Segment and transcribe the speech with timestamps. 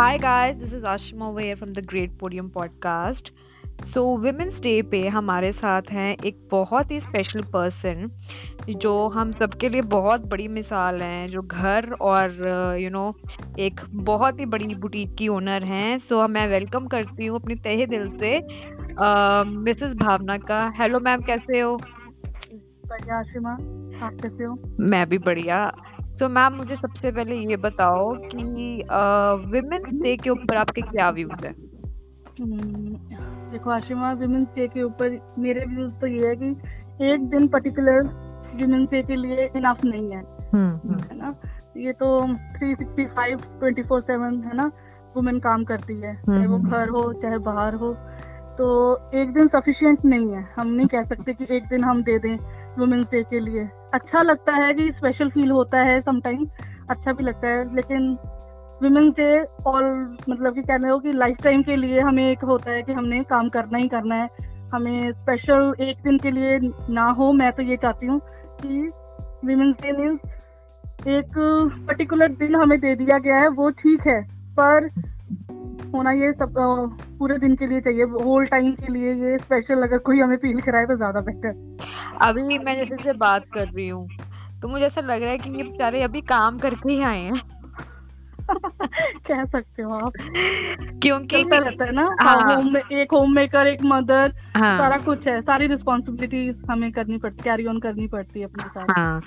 [0.00, 3.32] Hi guys, this is Ashima where here the great Great podcast
[3.84, 8.10] so women's day पे हमारे साथ हैं एक बहुत ही स्पेशल पर्सन
[8.70, 12.30] जो हम सबके लिए बहुत बड़ी मिसाल हैं जो घर और
[12.80, 16.48] यू नो you know, एक बहुत ही बड़ी बुटीक की ओनर हैं। सो so, मैं
[16.48, 18.46] वेलकम करती हूँ अपनी तहे दिल से
[19.58, 21.76] मिसेस भावना का। हेलो मैम कैसे हो?
[22.86, 23.52] बढ़िया आशिमा।
[24.06, 24.58] आप कैसे हो?
[24.80, 25.72] मैं भी बढ़िया।
[26.10, 28.44] सो so, मैम मुझे सबसे पहले ये बताओ कि
[29.50, 31.52] विमेंस डे के ऊपर आपके क्या व्यूज़ है?
[32.40, 32.94] हम्म,
[33.52, 36.50] देखो आशिमा विमेंस डे के ऊपर मेरे व्यूज़ तो ये है कि
[37.12, 38.02] एक दिन पर्टिकुलर
[38.54, 40.22] विमेंस डे के लिए इनफ नहीं है
[40.54, 41.34] हम्म, हम्म। है ना?
[41.76, 42.08] ये तो
[42.58, 44.70] 365 24/7 है ना?
[45.16, 47.92] वुमेन काम करती है चाहे वो घर हो चाहे बाहर हो।
[48.58, 48.66] तो
[49.14, 52.36] एक दिन सफिशिएंट नहीं है। हम नहीं कह सकते कि एक दिन हम दे दें
[52.78, 56.46] वुमेन्स डे के लिए। अच्छा लगता है कि स्पेशल फील होता है समटाइम
[56.90, 58.16] अच्छा भी लगता है, लेकिन
[58.82, 59.84] वुमेन्स डे और
[60.28, 63.22] मतलब कि कहने हो कि लाइफ टाइम के लिए हमें एक होता है कि हमने
[63.24, 64.28] काम करना ही करना है।
[64.72, 66.58] हमें स्पेशल एक दिन के लिए
[66.90, 68.20] ना हो, मैं तो ये चाहती हूँ
[68.62, 68.90] कि
[69.44, 71.32] वुमेन्स डे मीन्स एक
[71.88, 74.20] पर्टिकुलर दिन हमें दे दिया गया है, वो ठीक है,
[74.60, 74.88] पर
[75.94, 76.54] होना ये सब
[77.18, 80.60] पूरे दिन के लिए चाहिए होल टाइम के लिए ये स्पेशल अगर कोई हमें फील
[80.60, 81.88] कराए तो ज़्यादा बेटर
[82.22, 84.08] अभी मैं जैसे से बात कर रही हूँ
[84.62, 87.40] तो मुझे ऐसा लग रहा है कि ये बेचारे अभी काम करके ही आए हैं।
[89.28, 90.12] कह सकते हो आप।
[91.02, 95.28] क्योंकि रहता है ना हाँ, होम में एक होम मेकर एक मदर हाँ, सारा कुछ
[95.28, 99.20] है सारी रिस्पॉन्सिबिलिटी हमें करनी पड़ती कैरी ऑन करनी पड़ती है अपने साथ। हाँ।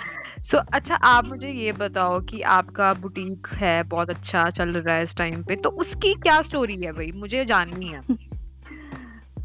[0.44, 4.96] सो so, अच्छा आप मुझे ये बताओ कि आपका बुटीक है बहुत अच्छा चल रहा
[4.96, 7.12] है इस टाइम पे तो उसकी क्या स्टोरी है भाई?
[7.16, 8.02] मुझे जाननी है।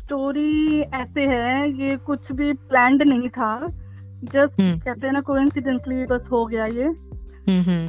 [0.09, 3.49] स्टोरी ऐसे है ये कुछ भी प्लान्ड नहीं था।
[4.25, 6.89] Just hmm. कहते हैं ना कोइंसिडेंटली बस हो गया ये।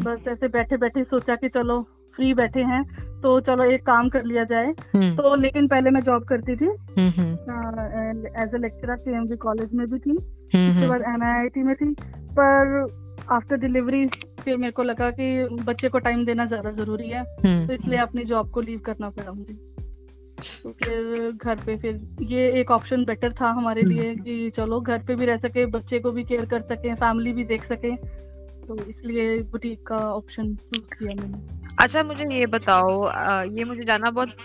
[0.04, 1.82] बस ऐसे बैठे बैठे सोचा कि चलो
[2.16, 2.84] फ्री बैठे हैं
[3.22, 6.70] तो चलो एक काम कर लिया जाए। हम्म। तो लेकिन पहले मैं जॉब करती थी।
[8.36, 11.94] एज ए लेक्चरर के कॉलेज में भी थी। उसके बाद एनआईआईटी में थी।
[12.40, 12.88] पर
[13.32, 14.06] आफ्टर डिलीवरी
[14.44, 18.00] फिर मेरे को लगा कि बच्चे को टाइम देना ज़्यादा ज़रूरी है। हम्म। तो इसलिए
[18.00, 19.58] अपनी जॉब को लीव करना पड़ा मुझे।
[20.64, 25.04] तो फिर घर पे फिर ये एक ऑप्शन बेटर था हमारे। लिए कि चलो घर
[25.04, 27.96] पे भी रह सके बच्चे को भी केयर कर सके फैमिली भी देख सके
[28.68, 33.12] तो इसलिए बुटीक का ऑप्शन चूज़ किया मैंने अच्छा मुझे ये बताओ
[33.58, 34.36] ये मुझे जानना बहुत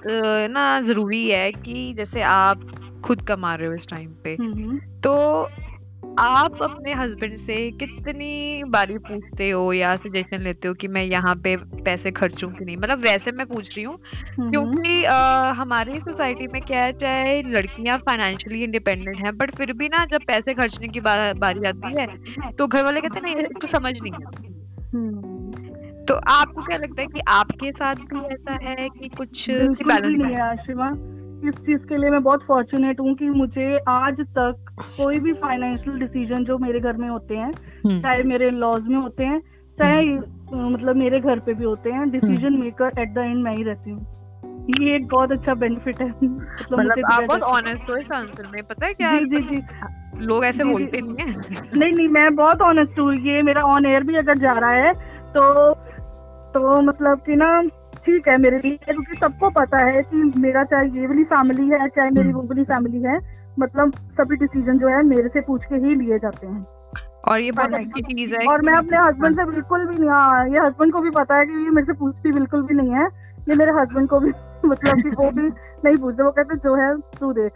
[0.51, 2.71] ना ज़रूरी है कि जैसे आप
[3.05, 5.13] खुद कमा रहे हो इस टाइम पे हम्म, हम्म। तो
[6.19, 11.37] आप अपने हस्बैंड से कितनी बारी पूछते हो या सजेशन लेते हो कि मैं यहाँ
[11.37, 12.77] पे पैसे खर्चूं कि नहीं?
[12.77, 13.99] मतलब वैसे मैं पूछ रही हूँ
[14.51, 19.89] क्योंकि आ, हमारी सोसाइटी में क्या है चाहे लड़कियाँ फाइनेंशियली इंडिपेंडेंट हैं बट फिर भी
[19.89, 22.07] ना जब पैसे खर्चने की बा, बारी आती है
[22.51, 24.45] तो घर वाले कहते हैं नहीं तो समझ नहीं है
[26.05, 31.14] तो आपको क्या लगता है कि आपके साथ भी ऐसा है कि कुछ बैलेंस है
[31.45, 35.99] इस चीज़ के लिए मैं बहुत फॉर्चुनेट हूँ कि मुझे आज तक कोई भी फाइनेंशियल
[35.99, 37.53] डिसीज़न जो मेरे घर में होते हैं
[37.85, 39.43] हम्म। चाहे मेरे लॉज में होते हैं
[39.79, 40.19] चाहे।
[40.53, 43.91] मतलब मेरे घर पे भी होते हैं decision maker at the end मैं ही रहती
[43.91, 44.15] हूँ।
[44.81, 48.63] ये एक बहुत अच्छा बेनिफिट है। मतलब, मतलब आप बहुत ऑनेस्ट हो। इस आंसर में
[48.63, 49.19] पता है क्या?
[49.19, 49.63] जी जी जी।
[50.19, 51.37] लोग ऐसे बोलते नहीं है।
[51.75, 54.93] नहीं नहीं मैं बहुत ऑनेस्ट हूँ। ये मेरा ऑन एयर भी अगर जा रहा है
[55.29, 55.75] तो
[56.55, 57.63] तो मतलब कि ना
[58.05, 61.89] ठीक है मेरे लिए क्योंकि सबको पता है कि मेरा चाहे ये वाली फैमिली है
[61.89, 63.19] चाहे मेरी हम्म। वो वाली फैमिली है
[63.59, 66.65] मतलब सभी डिसीज़न जो है मेरे से पूछ के ही लिए जाते हैं।
[67.29, 70.49] और ये बहुत अच्छी चीज़ है और मैं अपने हस्बैंड से बिल्कुल भी नहीं हाँ
[70.49, 73.07] ये हस्बैंड को भी पता है कि ये मेरे से पूछती बिल्कुल भी नहीं है
[73.49, 74.31] ये मेरे हस्बैंड को भी
[74.65, 75.49] मतलब कि वो भी
[75.85, 77.53] नहीं पूछते वो कहते जो है तू देख।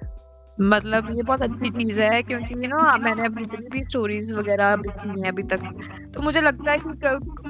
[0.61, 4.89] मतलब ये बहुत अच्छी चीज़ है क्योंकि यू नो मैंने जितनी भी स्टोरीज वगैरह भी
[4.89, 5.61] सुनी है अभी तक।
[6.15, 6.89] तो मुझे लगता है कि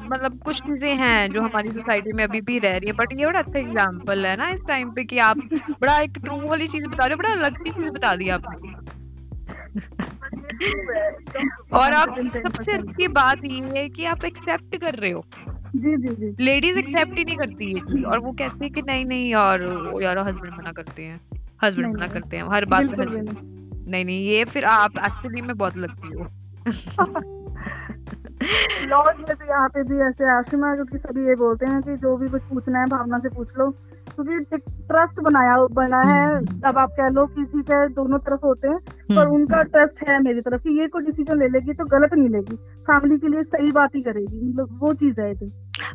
[0.08, 3.26] मतलब कुछ चीज़ें हैं जो हमारी सोसाइटी में अभी भी रह रही है बट ये
[3.26, 5.38] बड़ा अच्छा एग्ज़ाम्पल है ना इस टाइम पे कि आप
[5.82, 8.76] बड़ा एक ट्रू वाली चीज़ बता रहे हो बड़ा अलग चीज़ बता दी आपने।
[11.74, 15.24] और आप सबसे अच्छी बात ये है कि आप एक्सेप्ट कर रहे हो।
[15.76, 18.82] जी जी जी। लेडीज़ एक्सेप्ट ही नहीं करती ये चीज़ और वो कहती है कि
[18.82, 19.62] नहीं नहीं यार
[20.02, 23.06] यार हस्बैंड मना करते हैं। हस्बैंड मना करते हैं हर बात में
[23.90, 26.22] नहीं नहीं ये फिर आप एक्चुअली में बहुत लगती हो।
[28.86, 32.16] लॉज में भी यहाँ पे भी ऐसे आशिमा क्योंकि सभी ये बोलते हैं कि जो
[32.16, 33.70] भी कुछ पूछना है भावना से पूछ लो।
[34.14, 38.40] क्योंकि एक ट्रस्ट बनाया बना है हम्म। अब आप कह लो किसी के दोनों तरफ़
[38.44, 38.78] होते हैं
[39.08, 42.14] पर हम्म। उनका ट्रस्ट है मेरी तरफ़ कि ये कोई डिसीज़न ले लेगी तो गलत
[42.14, 45.34] नहीं लेगी। फैमिली के लिए सही बात ही करेगी मतलब वो चीज़ है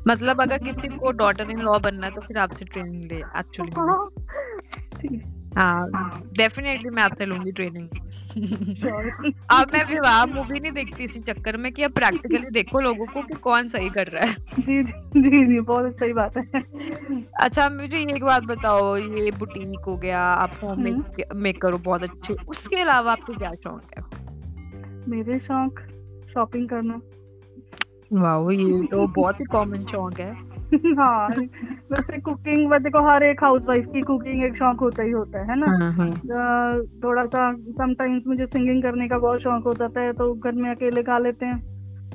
[0.08, 3.72] मतलब अगर किसी को डॉटर इन लॉ बनना है तो फिर आपसे ट्रेनिंग ले एक्चुअली
[3.78, 4.10] हाँ,
[5.02, 5.43] ठीक।
[6.38, 7.88] डेफिनेटली मैं आपसे लूँगी ट्रेनिंग
[9.52, 13.22] अब मैं विवाह मूवी नहीं देखती इसी चक्कर में कि अब प्रैक्टिकली देखो लोगों को
[13.22, 16.46] कि कौन सही कर रहा है। जी जी जी बहुत सही बात है।
[17.42, 21.04] अच्छा मुझे ये एक बात बताओ ये बुटीक हो गया आप होम
[21.36, 24.04] मेकर हो बहुत अच्छे। उसके अलावा आपको क्या शौक है?
[25.08, 25.80] मेरे शौक
[26.34, 27.02] शॉपिंग करना।
[28.14, 30.53] वाह ये तो बहुत ही कॉमन शौक है।
[31.00, 31.28] हाँ
[31.92, 35.60] वैसे कुकिंग वह देखो हर एक हाउसवाइफ की कुकिंग एक शौक होता ही होता है
[35.60, 35.66] ना?
[35.66, 40.52] हाँ, हाँ। थोड़ा सा समटाइम्स मुझे सिंगिंग करने का बहुत शौक होता है तो घर
[40.52, 41.62] में अकेले गा लेते हैं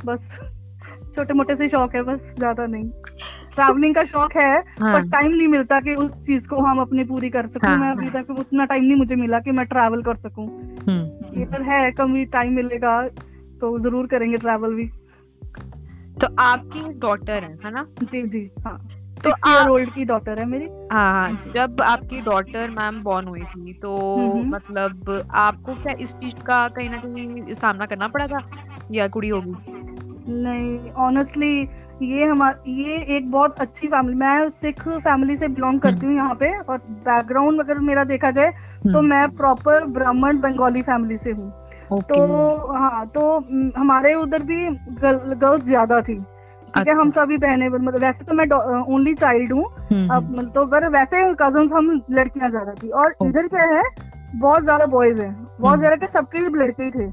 [0.04, 0.38] बस।
[1.14, 2.90] छोटे मोटे से शौक है बस ज़्यादा नहीं।
[3.54, 4.92] ट्रैवलिंग का शौक है हाँ.
[4.94, 7.90] पर टाइम नहीं मिलता कि उस चीज़ को हम अपनी पूरी कर सकें। हाँ, मैं
[7.90, 10.46] अभी तक उतना टाइम नहीं मुझे मिला कि मैं ट्रैवल कर सकूँ।
[10.88, 13.08] हम्म, ये है कभी टाइम मिलेगा
[13.60, 14.90] तो ज़रूर करेंगे ट्रैवल भी।
[16.20, 17.86] तो आपकी डॉटर है है ना?
[18.02, 18.78] जी जी हाँ।
[19.24, 23.40] तो ईयर ओल्ड की डॉटर है मेरी। हाँ हाँ जब आपकी डॉटर मैम बॉर्न हुई
[23.44, 23.96] थी तो
[24.46, 28.40] मतलब आपको क्या इस चीज़ का कहीं ना कहीं सामना करना पड़ा था?
[28.92, 29.54] या कुड़ी होगी?
[30.32, 31.68] नहीं ऑनेस्टली
[32.02, 36.34] ये हमारी ये एक बहुत अच्छी फैमिली मैं सिख फैमिली से बिलोंग करती हूँ यहाँ
[36.34, 41.30] पे और बैकग्राउंड अगर मेरा देखा जाए तो हम्म। मैं प्रॉपर ब्राह्मण बंगाली फैमिली से
[41.30, 41.50] हूँ।
[41.92, 43.38] तो हाँ तो
[43.78, 48.24] हमारे उधर भी गर्ल, गर्ल्स ज़्यादा थी। ठीक है हम अच्छा। सभी बहने मतलब वैसे
[48.24, 48.46] तो मैं
[48.94, 53.14] ओनली चाइल्ड हूँ। हम्म, अब हम्म। तो पर वैसे कज़न हम लड़कियाँ ज़्यादा थी। और
[53.22, 53.82] इधर क्या है
[54.34, 57.06] बहुत ज़्यादा बॉयज़ है। बहुत हम्म। ज़्यादा के सबके भी लड़के ही थे।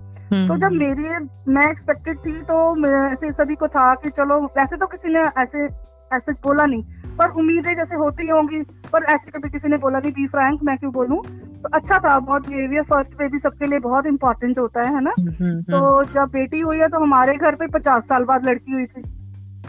[0.47, 1.09] तो जब मेरी
[1.53, 5.67] मैं एक्सपेक्टेड थी तो ऐसे सभी को था कि चलो वैसे तो किसी ने ऐसे
[6.11, 6.83] ऐसे बोला नहीं।
[7.17, 8.61] पर उम्मीदें जैसे होती होंगी
[8.93, 11.21] पर ऐसे कभी किसी ने बोला नहीं बी फ्रैंक मैं क्यों बोलूँ?
[11.61, 15.13] तो अच्छा था बहुत बिहेवियर फ़र्स्ट बेबी सबके लिए बहुत इंपॉर्टेंट होता है है ना?
[15.19, 18.45] हम्म, हम्म, तो हम्म। जब बेटी हुई है तो हमारे घर पे पचास साल बाद
[18.45, 19.01] लड़की हुई थी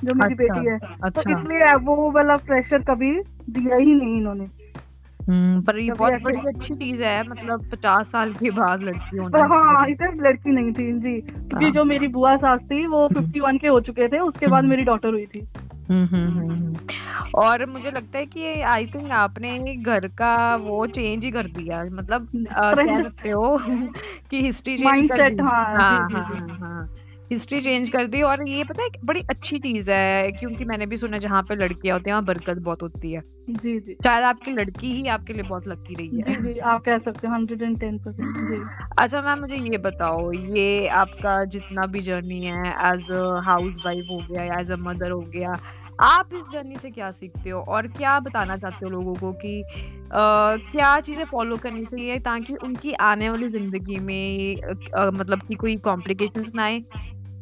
[0.05, 1.23] जो मेरी अच्छा, बेटी है। तो अच्छा.
[1.23, 3.13] तो इसलिए वो वाला प्रेशर कभी
[3.51, 4.49] दिया ही नहीं इन्होंने।
[5.61, 9.87] पर ये बहुत बड़ी अच्छी चीज़ है मतलब पचास साल के बाद लड़की होना हाँ
[9.87, 13.59] इधर लड़की नहीं थी जी। क्योंकि हाँ। जो मेरी बुआ सास थी वो फिफ्टी वन
[13.59, 15.47] के हो चुके थे उसके बाद मेरी डॉटर हुई थी।
[15.91, 16.75] हम्म, हम्म, हम्म,
[17.35, 21.83] और मुझे लगता है कि आई थिंक आपने घर का वो चेंज ही कर दिया।
[21.85, 23.57] मतलब कह सकते हो
[24.31, 26.89] कि हिस्ट्री चेंज कर दी। हाँ, हाँ, हाँ, हाँ
[27.33, 30.97] हिस्ट्री चेंज कर दी और ये पता है बड़ी अच्छी चीज़ है क्योंकि मैंने भी
[30.97, 33.21] सुना जहाँ पे लड़कियाँ होती हैं वहाँ बरकत बहुत होती है।
[33.51, 36.83] जी जी। शायद आपकी लड़की ही आपके लिए बहुत लकी रही है। जी जी आप
[36.85, 41.45] कह सकते हो हंड्रेड एंड टेन परसेंट जी। अच्छा मैम मुझे ये बताओ ये आपका
[41.45, 45.23] जितना भी जर्नी है एज अ हाउस वाइफ हो गया या एज अ मदर हो
[45.37, 45.59] गया
[46.01, 47.61] आप इस जर्नी से क्या सीखते हो?
[47.61, 52.55] और क्या बताना चाहते हो लोगों को कि आ, क्या चीज़ें फॉलो करनी चाहिए ताकि
[52.57, 54.57] उनकी आने वाली ज़िंदगी में
[54.97, 56.81] आ, मतलब कि कोई कॉम्प्लिकेशंस ना आए?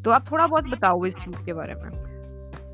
[0.05, 2.15] तो आप थोड़ा बहुत बताओ इस चीज़ के बारे में।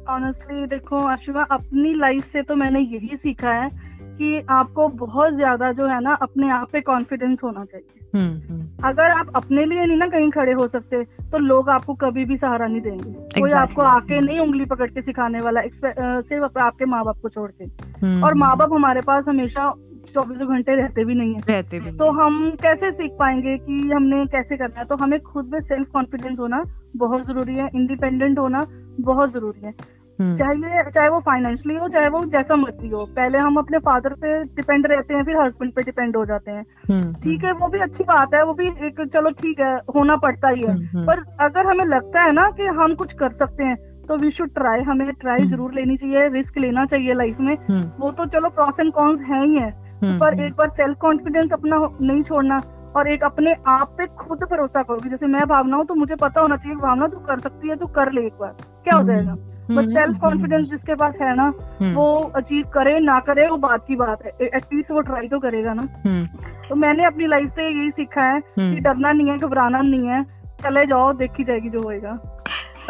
[0.08, 3.89] ऑनेस्टली देखो आशुभा अपनी लाइफ से तो मैंने यही सीखा है
[4.20, 8.88] कि आपको बहुत ज़्यादा जो है ना अपने आप पे कॉन्फिडेंस होना चाहिए। हम्म, हम्म।
[8.88, 12.36] अगर आप अपने लिए नहीं ना कहीं खड़े हो सकते तो लोग आपको कभी भी
[12.36, 13.40] सहारा नहीं देंगे। exactly.
[13.40, 17.50] कोई आपको आके नहीं उंगली पकड़ के सिखाने वाला सिर्फ़ आपके माँ बाप को छोड़
[17.50, 19.72] के। हम्म, और माँ बाप हमारे पास हमेशा
[20.14, 24.24] चौबीसों घंटे रहते भी नहीं है। रहते भी तो हम कैसे सीख पाएँगे कि हमने
[24.26, 24.84] कैसे करना है?
[24.84, 26.64] तो हमें खुद में सेल्फ कॉन्फिडेंस होना
[26.96, 28.64] बहुत ज़रूरी है इंडिपेंडेंट होना
[29.00, 29.74] बहुत ज़रूरी है।
[30.20, 34.42] चाहे चाहे वो फाइनेंशियली हो चाहे वो जैसा मर्ज़ी हो। पहले हम अपने फादर पे
[34.56, 37.68] डिपेंड रहते हैं फिर हस्बैंड पे डिपेंड हो जाते हैं। हम्म, ठीक है हम्म। वो
[37.68, 41.24] भी अच्छी बात है वो भी एक चलो ठीक है होना पड़ता ही है। पर
[41.40, 43.76] अगर हमें लगता है ना कि हम कुछ कर सकते हैं
[44.08, 47.56] तो वी शुड ट्राई हमें ट्राई ज़रूर लेनी चाहिए रिस्क लेना चाहिए लाइफ में।
[47.98, 49.70] वो तो चलो प्रॉस एंड कॉन्स है ही है
[50.18, 52.60] पर एक बार सेल्फ कॉन्फिडेंस अपना नहीं छोड़ना।
[52.96, 56.40] और एक अपने आप पे खुद भरोसा करोगे। जैसे मैं भावना हूँ तो मुझे पता
[56.40, 59.36] होना चाहिए भावना तू कर सकती है तू कर ले एक बार। क्या हो जाएगा?
[59.70, 63.84] बट सेल्फ कॉन्फिडेंस जिसके पास है ना हम्म। वो अचीव करे ना करे वो बात
[63.88, 66.26] की बात है। एटलीस्ट वो ट्राई तो करेगा ना। हम्म।
[66.68, 70.08] तो मैंने अपनी लाइफ से यही सीखा है कि हम्म। डरना नहीं है घबराना नहीं
[70.08, 70.22] है।
[70.62, 72.18] चले जाओ देखी जाएगी जो होएगा।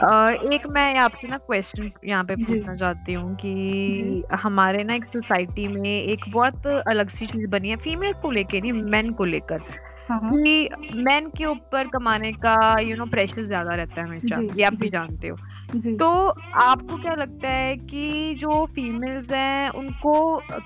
[0.00, 5.04] Uh, एक मैं आपसे ना क्वेश्चन यहाँ पे पूछना चाहती हूँ कि हमारे ना एक
[5.04, 9.24] सोसाइटी में एक बहुत अलग सी चीज़ बनी है फीमेल को लेकर नहीं मेन को
[9.24, 9.60] लेकर।
[10.12, 14.74] कि मेन के ऊपर कमाने का यू नो प्रेशर ज़्यादा रहता है हमेशा ये आप
[14.74, 15.36] भी जानते हो।
[15.98, 16.06] तो
[16.60, 20.12] आपको क्या लगता है कि जो फीमेल्स हैं उनको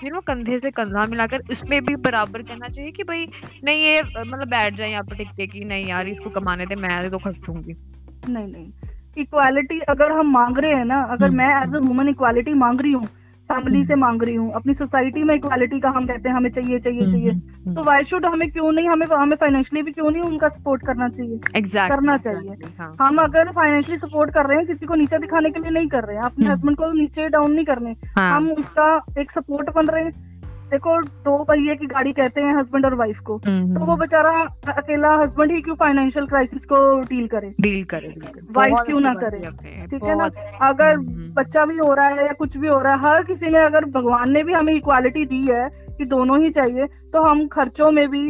[0.04, 3.26] यू नो कंधे से कंधा मिलाकर उसमें भी बराबर करना चाहिए कि भाई
[3.64, 7.10] नहीं ये मतलब बैठ जाए यहाँ पर टिकते कि नहीं यार इसको कमाने दे मैं
[7.10, 7.74] तो खर्चूँगी
[8.28, 8.72] नहीं नहीं।
[9.16, 12.80] इक्वालिटी अगर हम मांग रहे हैं ना अगर हम्म, मैं एज अ वुमन इक्वालिटी मांग
[12.80, 13.08] रही हूँ
[13.44, 16.78] फैमिली से मांग रही हूँ। अपनी सोसाइटी में इक्वालिटी का हम कहते हैं हमें चाहिए
[16.78, 20.10] चाहिए हम्म, चाहिए। हम्म, तो वाई शुड हमें क्यों नहीं हमें हमें फाइनेंशियली भी क्यों
[20.10, 21.38] नहीं उनका सपोर्ट करना चाहिए?
[21.56, 22.96] Exactly, करना चाहिए। exactly, हाँ.
[23.00, 26.04] हम अगर फाइनेंशियली सपोर्ट कर रहे हैं किसी को नीचे दिखाने के लिए नहीं कर
[26.04, 28.36] रहे हैं। अपने हस्बैंड को नीचे डाउन नहीं करने। हाँ.
[28.36, 30.33] हम उसका एक सपोर्ट बन रहे हैं।
[30.75, 34.31] देखो दो पहिए की गाड़ी कहते हैं हस्बैंड और वाइफ को। तो वो बेचारा
[34.73, 37.54] अकेला हस्बैंड ही क्यों फाइनेंशियल क्राइसिस को डील करे?
[37.61, 38.14] डील करे
[38.52, 39.40] वाइफ क्यों ना करे?
[39.87, 40.31] ठीक है ना?
[40.62, 40.97] अगर
[41.37, 43.85] बच्चा भी हो रहा है या कुछ भी हो रहा है हर किसी ने अगर
[43.90, 48.09] भगवान ने भी हमें इक्वालिटी दी है कि दोनों ही चाहिए तो हम खर्चों में
[48.11, 48.28] भी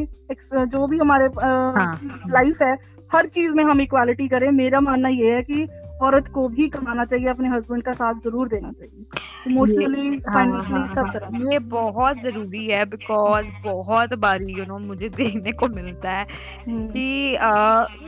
[0.53, 2.77] जो भी हमारे लाइफ हाँ। है
[3.11, 5.67] हर चीज़ में हम इक्वालिटी करें। मेरा मानना ये है कि
[6.03, 9.05] औरत को भी कमाना चाहिए अपने हस्बैंड का साथ ज़रूर देना चाहिए।
[9.47, 14.79] इमोशनली फाइनेंशियली हाँ, हाँ, सब तरह ये बहुत ज़रूरी है बिकॉज़ बहुत बारी यू नो
[14.79, 16.27] मुझे देखने को मिलता है
[16.69, 17.51] हम्म। कि आ,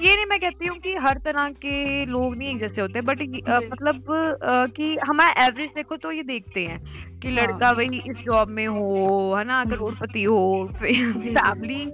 [0.00, 3.22] ये नहीं मैं कहती हूँ कि हर तरह के लोग नहीं एक जैसे होते बट
[3.22, 4.12] मतलब
[4.44, 6.80] आ, कि हमारा एवरेज देखो तो ये देखते हैं
[7.20, 10.40] कि हाँ। लड़का वही इस जॉब में हो है ना करोड़पति हो
[10.74, 11.84] फैमिली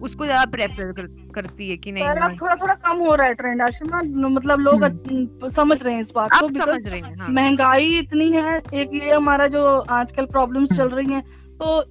[0.00, 3.26] उसको ज़्यादा प्रेफर कर, करती है कि नहीं पर अब थोड़ा थोड़ा कम हो रहा
[3.26, 7.16] है ट्रेंड आशिमा मतलब लोग हम्म। समझ रहे हैं इस बात को समझ रहे हैं
[7.18, 11.22] हाँ। महँगाई इतनी है एक ये हमारा जो आजकल प्रॉब्लम्स चल रही हैं
[11.60, 11.82] तो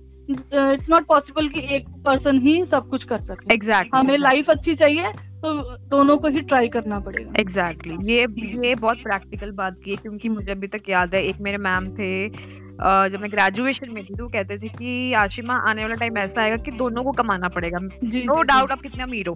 [0.74, 4.00] इट्स नॉट पॉसिबल कि एक पर्सन ही सब कुछ कर सके एग्जैक्ट exactly.
[4.00, 5.54] हमें लाइफ अच्छी चाहिए तो
[5.88, 8.10] दोनों को ही ट्राई करना पड़ेगा एग्जैक्टली exactly.
[8.10, 11.58] ये ये बहुत प्रैक्टिकल बात की है क्योंकि मुझे अभी तक याद है एक मेरे
[11.58, 12.12] मैम थे
[12.82, 16.58] जब मैं ग्रेजुएशन में थी तो कहते थे कि आशिमा आने वाला टाइम ऐसा आएगा
[16.58, 19.36] कि दोनों को कमाना पड़ेगा। नो डाउट आप कितने अमीर हो।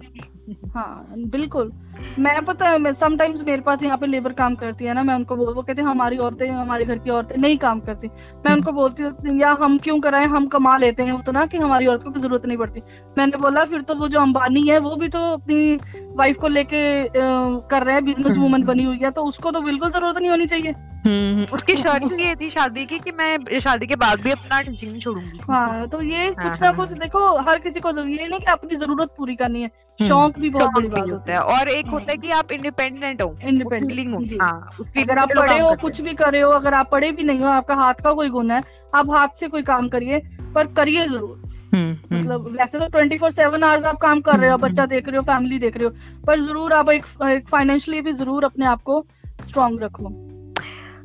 [0.74, 1.72] हाँ बिल्कुल।
[2.18, 5.36] मैं पता है समटाइम्स मेरे पास यहाँ पे लेबर काम करती है ना मैं उनको
[5.36, 8.08] बोल वो कहते हैं हमारी औरतें हमारे घर की औरतें नहीं काम करती।
[8.46, 11.86] मैं उनको बोलती हूँ या हम क्यों कराए हम कमा लेते हैं। उतना कि हमारी
[11.86, 12.80] औरतों की ज़रूरत नहीं पड़ती।
[13.18, 15.74] मैंने बोला फिर तो वो जो अंबानी है वो भी तो अपनी
[16.16, 16.82] वाइफ को लेके
[17.14, 20.46] कर रहे हैं बिज़नेस वूमन बनी हुई है तो उसको तो बिल्कुल ज़रूरत नहीं होनी
[20.46, 24.90] चाहिए। उसकी शर्त ये थी शादी की कि मैं शादी के बाद भी अपना टीचिंग
[24.90, 27.90] नहीं छोड़ूँगी। हाँ तो ये हाँ, कुछ ना हाँ, कुछ हाँ। देखो हर किसी को
[27.90, 31.32] ये नहीं कि अपनी ज़रूरत पूरी करनी है। हम्म, शौक भी बहुत बड़ी बात होता
[31.32, 35.74] है। और एक होता है कि आप इंडिपेंडेंट हो इंडिपेंडेंट हो। अगर आप पढ़े हो
[35.82, 38.54] कुछ भी करे हो अगर आप पढ़े भी नहीं हो आपका हाथ का कोई गुना
[38.54, 38.62] है
[38.94, 40.18] आप हाथ से कोई काम करिए
[40.54, 44.56] पर करिए ज़रूर। मतलब वैसे तो ट्वेंटी फोर सेवन आवर्स आप काम कर रहे हो
[44.58, 47.06] बच्चा देख रहे हो फैमिली देख रहे हो पर ज़रूर आप एक
[47.50, 49.04] फाइनेंशियली भी ज़रूर अपने आप को
[49.42, 50.08] स्ट्रॉन्ग रखो।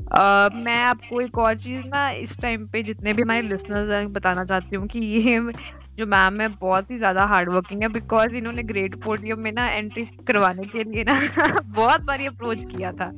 [0.06, 4.14] Uh, मैं आपको एक और चीज़ ना इस टाइम पे जितने भी हमारे लिसनर्स हैं
[4.14, 5.54] बताना चाहती हूँ कि ये
[5.98, 9.70] जो मैम है बहुत ही ज़्यादा हार्ड वर्किंग है बिकॉज़ इन्होंने ग्रेट पोडियम में ना
[9.70, 11.14] एंट्री करवाने के लिए ना
[11.66, 13.14] बहुत बारी अप्रोच किया था।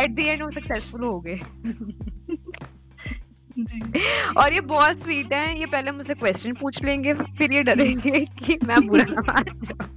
[0.00, 1.34] एट दी एंड वो सक्सेसफुल हो गए।
[4.36, 8.58] और ये बहुत स्वीट है ये पहले मुझसे क्वेश्चन पूछ लेंगे फिर ये डरेंगे कि
[8.64, 9.88] मैं बुरा ना मान जाऊँ।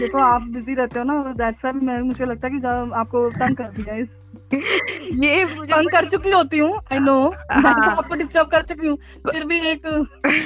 [0.00, 3.64] देखो आप बिज़ी रहते हो ना दैट्स व्हाई मुझे लगता है कि आपको तंग कर
[3.64, 4.21] दिया इस
[4.54, 8.96] ये तंग कर चुकी होती हूँ आई नो हाँ। आपको डिस्टर्ब कर चुकी हूँ
[9.30, 9.82] फिर भी एक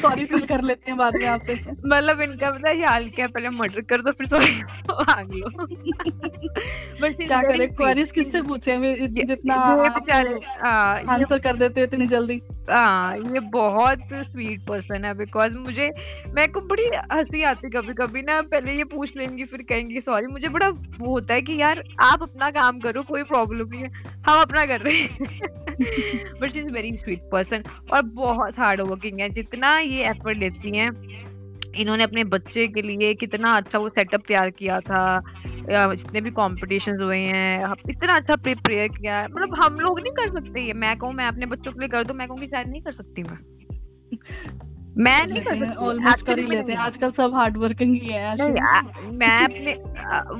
[0.02, 1.54] सॉरी फील कर लेते हैं बाद में आपसे।
[1.86, 5.66] मतलब इनका पता है हाल क्या पहले मर्डर कर दो फिर सॉरी मांग लो।
[7.02, 8.76] बट क्या करें क्वेरीज किससे पूछे?
[9.24, 9.54] जितना
[11.14, 15.90] आंसर कर देते हो इतनी जल्दी। हाँ ये बहुत स्वीट पर्सन है बिकॉज़ मुझे
[16.28, 20.26] मेरे को बड़ी हँसी आती कभी कभी ना पहले ये पूछ लेंगी फिर कहेंगी सॉरी
[20.26, 23.95] मुझे बड़ा वो होता है कि यार आप अपना काम करो कोई प्रॉब्लम नहीं है।
[24.26, 27.62] हम अपना कर रहे हैं। But she is very sweet person
[27.92, 30.90] और बहुत हार्ड वर्किंग है। जितना ये एफर्ट लेती हैं,
[31.74, 35.22] इन्होंने अपने बच्चे के लिए कितना अच्छा वो सेटअप तैयार किया था।
[35.70, 40.28] जितने भी कॉम्पिटिशन हुए हैं इतना अच्छा प्रिपेयर किया है। मतलब हम लोग नहीं कर
[40.34, 42.82] सकते ये। मैं कहूँ, मैं अपने बच्चों के लिए कर दूँ, मैं कहूँगी शायद नहीं
[42.82, 43.38] कर सकती मैं।
[44.98, 48.36] मैं नहीं कर सकती। ऑलमोस्ट कर ही लेते हैं। आजकल सब हार्ड वर्किंग ही है।
[49.10, 49.72] मैं अपने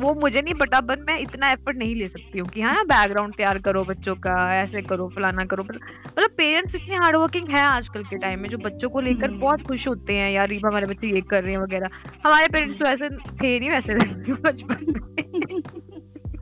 [0.01, 2.83] वो मुझे नहीं पता बट मैं इतना एफर्ट नहीं ले सकती हूँ कि हाँ ना
[2.85, 7.65] बैकग्राउंड तैयार करो बच्चों का ऐसे करो फलाना करो मतलब पेरेंट्स इतने हार्ड वर्किंग है
[7.67, 10.87] आजकल के टाइम में जो बच्चों को लेकर हम्म। बहुत खुश होते हैं यार हमारे
[10.87, 11.89] बच्चे ये कर रहे हैं वगैरह।
[12.27, 13.95] हमारे पेरेंट्स तो ऐसे थे नहीं वैसे
[14.33, 15.56] बचपन में।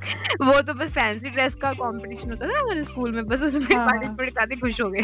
[0.43, 4.39] वो तो बस फैंसी ड्रेस का कंपटीशन होता था हमारे स्कूल में बस उसमें पार्टिसिपेट
[4.39, 5.03] हाँ। खुश हो गए।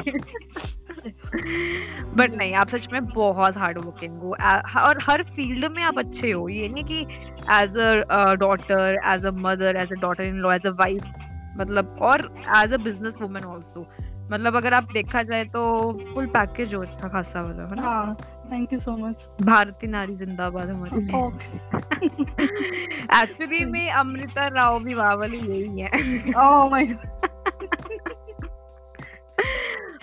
[2.14, 4.35] बट नहीं आप सच में बहुत हार्ड वर्किंग हो
[4.80, 7.00] और हर फ़ील्ड में आप अच्छे हो। ये नहीं कि
[7.54, 11.02] as a daughter as a mother as a daughter in law as a wife
[11.57, 12.21] मतलब और
[12.57, 13.87] as a business women also
[14.33, 15.62] मतलब अगर आप देखा जाए तो
[16.14, 18.14] फुल पैकेज हो अच्छा खासा वाला है ना?
[18.52, 21.00] थैंक यू सो मच भारतीय नारी जिंदाबाद हमारी।
[22.40, 25.88] एक्चुअली में अमृता राव भी वावली यही है।
[26.40, 26.85] ओह माय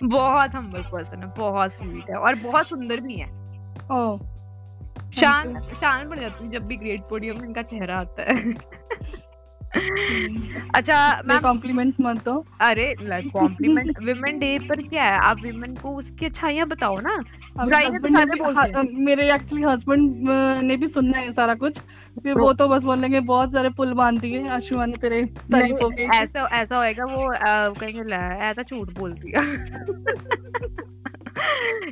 [0.03, 3.27] बहुत हम्बल पर्सन है बहुत स्वीट है और बहुत सुंदर भी है।
[3.91, 4.17] ओह
[5.11, 8.53] शान शान बन जाती है जब भी ग्रेट पोडियम में इनका चेहरा आता है।
[10.75, 12.95] अच्छा मैं कॉम्प्लीमेंट्स मत दो। अरे
[13.33, 15.17] कॉम्प्लीमेंट विमेन डे पर क्या है?
[15.17, 17.23] आप विमेन को उसकी अच्छाइयाँ बताओ ना।
[17.59, 20.15] तो मेरे एक्चुअली हस्बैंड
[20.63, 21.79] ने भी सुनना है सारा कुछ।
[22.23, 25.21] फिर वो तो बस बोलेंगे बहुत सारे पुल बाँध दिए आशुमा ने तेरे
[26.03, 27.35] ऐसा ऐसा होएगा वो
[27.73, 29.41] कहेंगे ऐसा झूठ बोल दिया।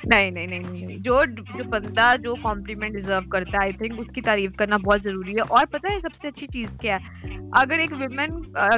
[0.08, 4.22] नहीं नहीं नहीं नहीं जो जो बंदा जो कॉम्प्लीमेंट डिजर्व करता है आई थिंक उसकी
[4.22, 7.34] तारीफ़ करना बहुत ज़रूरी है। और पता है सबसे अच्छी चीज़ क्या है?
[7.58, 8.32] अगर एक विमेन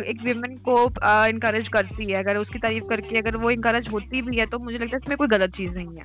[0.05, 0.83] एक विमेन को
[1.29, 4.77] इनकरेज करती है अगर उसकी तारीफ़ करके अगर वो इनकरेज होती भी है तो मुझे
[4.77, 6.03] लगता है इसमें कोई गलत चीज़ नहीं है।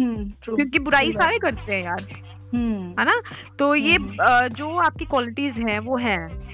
[0.00, 2.06] हम्म, क्योंकि बुराई सारे करते हैं यार।
[2.54, 3.20] हम्म। है ना?
[3.58, 6.52] तो ये हम्म। जो आपकी क्वालिटीज हैं वो हैं।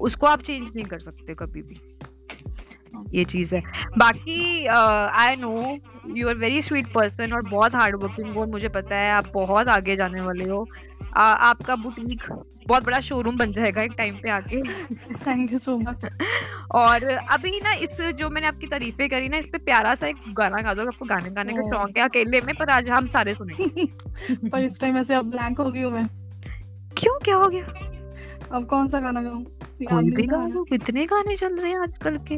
[0.00, 1.76] उसको आप चेंज नहीं कर सकते कभी भी।
[3.14, 3.62] ये चीज़ है।
[3.98, 5.76] बाकी I know
[6.16, 9.68] you are very sweet person और बहुत हार्ड वर्किंग हो मुझे पता है आप बहुत
[9.68, 12.22] आगे जाने वाले हो। uh, आपका बुटीक
[12.68, 14.62] बहुत बड़ा शोरूम बन जाएगा एक टाइम पे आके।
[15.16, 16.04] थैंक यू सो मच
[16.74, 20.16] और अभी ना इस जो मैंने आपकी तारीफें करी ना इस पे प्यारा सा एक
[20.28, 23.34] गाना गा दो आपको गाने गाने का शौक है अकेले में पर आज हम सारे
[23.34, 23.54] सुने
[24.48, 26.06] पर इस टाइम ऐसे अब ब्लैंक हो गई हूँ मैं।
[26.96, 27.64] क्यों क्या हो गया?
[28.52, 29.44] अब कौन सा गाना गाऊं?
[29.82, 32.36] कोई भी गा दो कितने गाने चल रहे हैं आजकल के।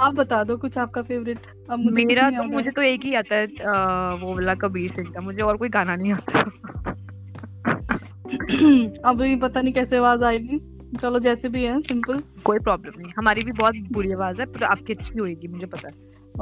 [0.00, 1.38] आप बता दो कुछ आपका फेवरेट
[1.70, 5.10] अब मुझे मेरा तो मुझे तो एक ही आता है आ, वो वाला कबीर सिंह
[5.12, 6.40] का मुझे और कोई गाना नहीं आता।
[9.08, 10.58] अभी पता नहीं कैसे आवाज़ आएगी
[11.00, 14.64] चलो जैसे भी है सिंपल कोई प्रॉब्लम नहीं हमारी भी बहुत बुरी आवाज़ है पर
[14.64, 15.94] आपकी अच्छी होगी मुझे पता है।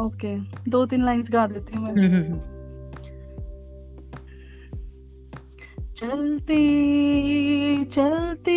[0.05, 0.37] ओके
[0.71, 2.41] दो तीन लाइंस गा देती हूँ मैं। हम्म, हम्म, हम्म।
[5.97, 8.57] चलते चलते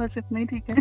[0.00, 0.76] बस इतना ही ठीक है।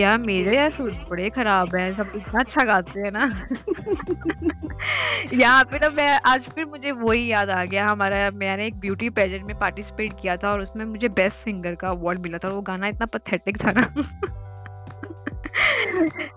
[0.00, 3.24] यार मेरे यार सुर बड़े खराब है सब इतना अच्छा गाते हैं ना।
[5.34, 9.10] यहाँ पे ना मैं आज फिर मुझे वही याद आ गया हमारा मैंने एक ब्यूटी
[9.10, 12.60] पेजेंट में पार्टिसिपेट किया था और उसमें मुझे बेस्ट सिंगर का अवार्ड मिला था वो
[12.60, 13.92] गाना इतना पथेटिक था ना।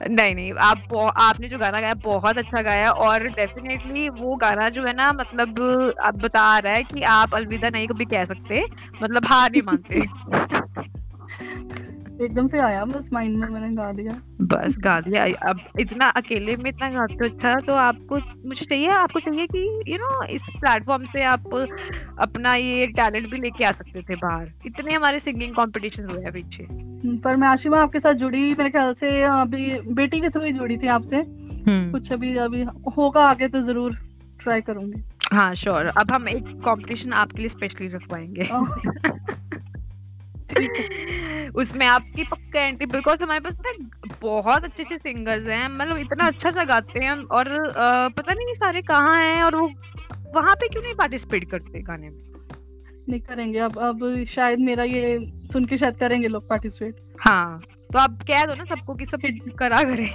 [0.10, 4.86] नहीं नहीं आप आपने जो गाना गाया बहुत अच्छा गाया और डेफिनेटली वो गाना जो
[4.86, 8.66] है ना मतलब आप बता रहा है कि आप अलविदा नहीं कभी कह सकते
[9.04, 10.02] मतलब हार नहीं मानते।
[12.26, 16.56] एकदम से आया बस माइंड में मैंने गा दिया। बस गा दिया। अब इतना अकेले
[16.56, 18.16] में इतना गाते अच्छा तो आपको
[18.48, 21.56] मुझे चाहिए आपको चाहिए कि यू you नो know, इस प्लेटफॉर्म से आप
[22.20, 26.32] अपना ये टैलेंट भी लेके आ सकते थे बाहर। इतने हमारे सिंगिंग कॉम्पिटिशन हुए हैं
[26.32, 30.44] पीछे। हम्म, पर मैं आशिमा आपके साथ जुड़ी मेरे ख्याल से अभी बेटी के थ्रू
[30.44, 32.64] ही जुड़ी थी आपसे। हम्म। कुछ अभी अभी
[32.98, 33.96] होगा आगे तो ज़रूर
[34.44, 35.04] ट्राई करूँगी।
[35.34, 38.44] हाँ श्योर अब हम एक कंपटीशन आपके लिए स्पेशली रखवाएँगे।
[41.56, 43.72] उसमें आपकी पक्का एंट्री बिकॉज़ हमारे पास ना
[44.22, 48.54] बहुत अच्छे अच्छे सिंगर्स हैं मतलब इतना अच्छा सा गाते हैं और आ, पता नहीं
[48.54, 49.70] सारे कहाँ हैं और वो
[50.36, 52.32] वहाँ पे क्यों नहीं पार्टिसिपेट करते गाने में?
[53.10, 55.20] नहीं करेंगे अब अब शायद मेरा ये
[55.54, 56.96] सुन के शायद करेंगे लोग पार्टिसिपेट
[57.28, 57.62] हाँ
[57.94, 59.22] तो आप कह दो ना सबको कि सब
[59.60, 60.08] करा करें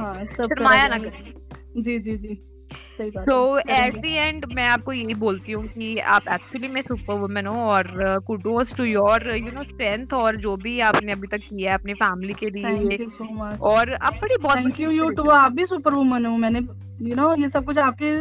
[0.00, 1.34] हाँ सब माया ना करें।
[1.82, 2.51] जी जी जी।
[3.00, 7.46] तो एट द एंड मैं आपको यही बोलती हूँ कि आप एक्चुअली में सुपर वुमेन
[7.46, 7.86] हो और
[8.26, 11.94] kudos to your you know strength और जो भी आपने अभी तक किया है अपनी
[11.94, 15.94] फैमिली के लिए। So और आप बड़ी बहुत थैंक यू यू टू आप भी सुपर
[15.94, 16.60] वुमन हो। मैंने
[17.08, 18.14] यू नो ये सब कुछ आपके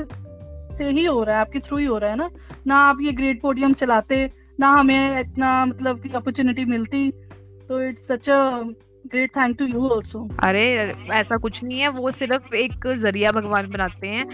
[0.77, 2.29] से ही हो रहा है आपके थ्रू ही हो रहा है ना।
[2.67, 4.29] ना आप ये ग्रेट पोडियम चलाते
[4.59, 7.09] ना हमें इतना मतलब अपॉर्चुनिटी मिलती।
[7.67, 8.63] तो it's such a
[9.07, 10.61] great thank to you also अरे
[11.13, 14.25] ऐसा कुछ नहीं है वो सिर्फ़ एक ज़रिया भगवान बनाते हैं।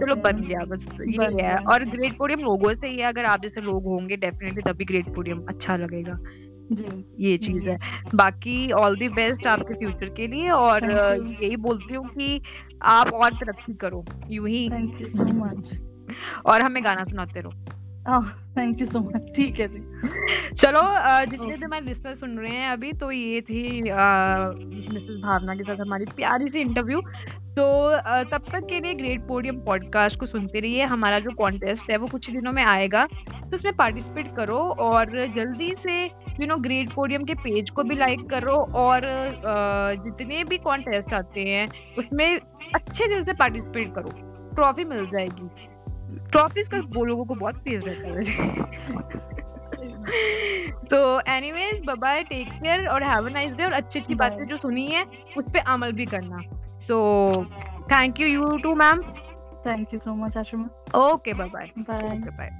[0.00, 3.42] चलो बन गया बस ये है। और ग्रेट पोडियम लोगों से ही है अगर आप
[3.42, 6.18] जैसे लोग होंगे डेफिनेटली तभी ग्रेट पोडियम अच्छा लगेगा।
[6.72, 6.84] जी।
[7.20, 7.76] ये चीज़ है।
[8.14, 10.90] बाकी ऑल दी बेस्ट आपके फ्यूचर के लिए और
[11.42, 12.40] यही बोलती हूँ कि
[12.82, 15.78] आप और तरक्की करो। यू ही। थैंक यू सो मच
[16.46, 17.52] और हमें गाना सुनाते रहो।
[18.58, 19.80] थैंक यू सो मच ठीक है जी.
[20.54, 20.80] चलो
[21.26, 25.80] जितने भी हमारे लिस्टर सुन रहे हैं अभी तो ये थी मिसेस भावना के साथ
[25.80, 27.00] हमारी प्यारी सी इंटरव्यू
[27.58, 27.66] तो
[28.30, 30.84] तब तक के लिए ग्रेट पोडियम पॉडकास्ट को सुनते रहिए.
[30.84, 33.06] हमारा जो कॉन्टेस्ट है वो कुछ दिनों में आएगा.
[33.06, 36.04] तो उसमें पार्टिसिपेट करो और जल्दी से
[36.40, 39.00] यू नो ग्रेट पोडियम के पेज को भी लाइक करो और
[40.04, 41.66] जितने भी कॉन्टेस्ट आते हैं
[41.98, 42.28] उसमें
[42.74, 44.10] अच्छे दिल से पार्टिसिपेट करो.
[44.54, 45.48] ट्रॉफी मिल जाएगी.
[46.18, 48.22] ट्रॉफीज का वो लोगों को बहुत पेज रहता है।
[50.90, 54.46] तो anyways bye bye take care और हैव अ नाइस डे और अच्छी अच्छी बातें
[54.46, 55.04] जो सुनी है
[55.36, 56.38] उस पर अमल भी करना।
[56.80, 57.30] So
[57.92, 59.02] thank you you too ma'am
[59.66, 60.68] thank you so much Ashima
[61.12, 62.50] okay bye bye bye bye